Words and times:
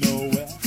nowhere. 0.00 0.61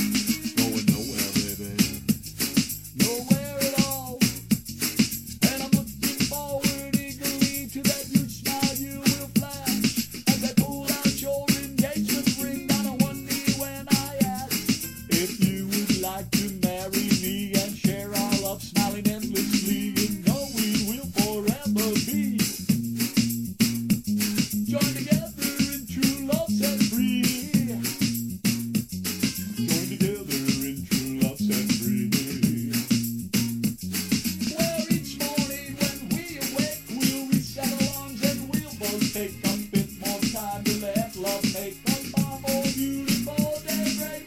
Take 38.96 39.32
a 39.44 39.56
bit 39.72 39.90
more 40.00 40.20
time 40.32 40.64
to 40.64 40.72
let 40.80 41.16
love 41.16 41.44
make 41.52 41.76
us 41.86 42.10
far 42.12 42.38
beautiful 42.72 43.60
than 43.66 43.84
great. 43.96 44.26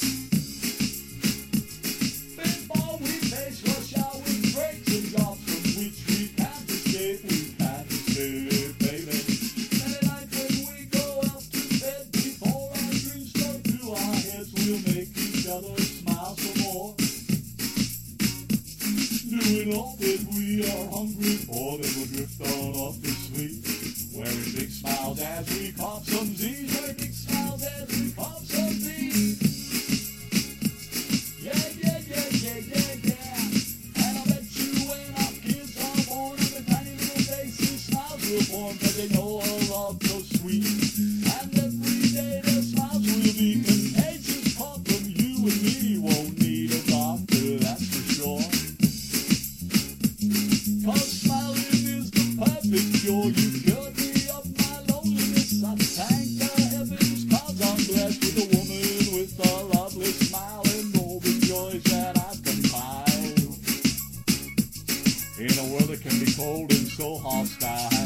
Before 2.38 2.97
we 3.02 3.09
face 3.30 3.62
rush 3.66 3.97
out 3.97 4.16
with 4.18 4.53
breaks 4.53 4.90
and 4.94 5.09
jobs 5.09 5.41
from 5.41 5.62
which 5.74 6.00
we 6.06 6.30
can't 6.38 6.69
escape, 6.69 7.22
we 7.25 7.53
can't 7.57 7.90
escape, 7.90 8.78
baby. 8.78 9.18
Many 9.78 10.00
nights 10.06 10.38
when 10.38 10.53
we 10.69 10.86
go 10.86 11.06
out 11.25 11.41
to 11.41 11.62
bed 11.81 12.06
before 12.12 12.69
our 12.69 12.94
dreams 12.94 13.34
go 13.34 13.50
to 13.57 13.78
our 13.90 14.16
heads, 14.22 14.53
we'll 14.53 14.81
make 14.94 15.09
each 15.18 15.47
other 15.50 15.81
smile 15.81 16.36
some 16.38 16.62
more. 16.62 16.94
Doing 19.34 19.74
all 19.74 19.96
that 19.97 20.22
we 20.34 20.62
are 20.62 20.86
hungry 20.94 21.38
for, 21.50 21.78
then 21.78 21.90
we'll 21.97 22.09
drift 22.13 22.41
on 22.41 22.74
off 22.75 23.01
to 23.01 23.09
sleep. 23.09 23.69
cold 66.39 66.72
and 66.72 66.88
so 66.88 67.17
hostile. 67.17 67.98